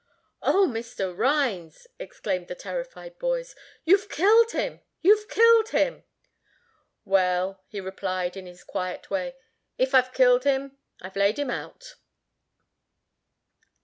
[0.41, 1.15] "O, Mr.
[1.15, 3.55] Rhines," exclaimed the terrified boys,
[3.85, 6.05] "you've killed him, you've killed him!"
[7.05, 9.35] "Well," he replied in his quiet way,
[9.77, 11.97] "if I've killed him, I've laid him out."